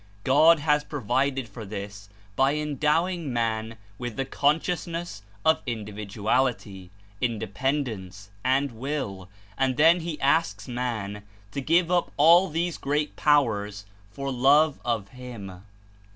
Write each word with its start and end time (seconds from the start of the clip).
God 0.23 0.57
has 0.57 0.83
provided 0.83 1.47
for 1.47 1.63
this 1.63 2.09
by 2.35 2.55
endowing 2.55 3.31
man 3.31 3.77
with 3.99 4.13
154 4.13 4.15
the 4.15 4.25
consciousness 4.25 5.21
of 5.45 5.61
Individuality, 5.67 6.89
Independence 7.21 8.31
and 8.43 8.71
will, 8.71 9.29
and 9.59 9.77
then 9.77 9.99
he 9.99 10.19
asks 10.19 10.67
man 10.67 11.21
to 11.51 11.61
give 11.61 11.91
up 11.91 12.11
all 12.17 12.49
these 12.49 12.79
great 12.79 13.15
powers 13.15 13.85
for 14.09 14.31
love 14.31 14.79
of 14.83 15.09
him. 15.09 15.61